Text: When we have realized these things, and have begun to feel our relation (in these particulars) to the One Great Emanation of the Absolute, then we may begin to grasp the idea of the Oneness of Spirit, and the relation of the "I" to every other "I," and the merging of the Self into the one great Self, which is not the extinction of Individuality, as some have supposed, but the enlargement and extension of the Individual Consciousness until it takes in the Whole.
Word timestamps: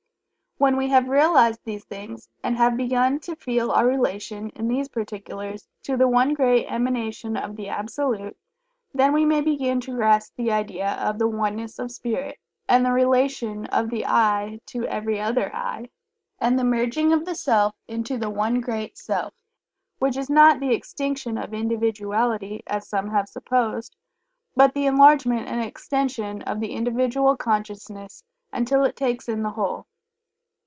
When 0.57 0.77
we 0.77 0.89
have 0.89 1.09
realized 1.09 1.61
these 1.65 1.85
things, 1.85 2.29
and 2.43 2.55
have 2.55 2.77
begun 2.77 3.19
to 3.21 3.35
feel 3.35 3.71
our 3.71 3.87
relation 3.87 4.49
(in 4.51 4.67
these 4.67 4.89
particulars) 4.89 5.67
to 5.81 5.97
the 5.97 6.07
One 6.07 6.35
Great 6.35 6.67
Emanation 6.71 7.35
of 7.35 7.55
the 7.55 7.67
Absolute, 7.69 8.37
then 8.93 9.11
we 9.11 9.25
may 9.25 9.41
begin 9.41 9.79
to 9.81 9.95
grasp 9.95 10.35
the 10.35 10.51
idea 10.51 10.91
of 11.03 11.17
the 11.17 11.27
Oneness 11.27 11.79
of 11.79 11.89
Spirit, 11.91 12.37
and 12.69 12.85
the 12.85 12.91
relation 12.91 13.65
of 13.67 13.89
the 13.89 14.05
"I" 14.05 14.59
to 14.67 14.85
every 14.85 15.19
other 15.19 15.49
"I," 15.55 15.89
and 16.39 16.59
the 16.59 16.63
merging 16.63 17.11
of 17.11 17.25
the 17.25 17.33
Self 17.33 17.73
into 17.87 18.19
the 18.19 18.29
one 18.29 18.61
great 18.61 18.99
Self, 18.99 19.33
which 19.97 20.15
is 20.15 20.29
not 20.29 20.59
the 20.59 20.75
extinction 20.75 21.39
of 21.39 21.55
Individuality, 21.55 22.61
as 22.67 22.87
some 22.87 23.09
have 23.09 23.27
supposed, 23.27 23.95
but 24.55 24.75
the 24.75 24.85
enlargement 24.85 25.47
and 25.47 25.59
extension 25.63 26.43
of 26.43 26.59
the 26.59 26.73
Individual 26.73 27.35
Consciousness 27.35 28.23
until 28.53 28.83
it 28.85 28.95
takes 28.95 29.27
in 29.27 29.41
the 29.41 29.49
Whole. 29.49 29.87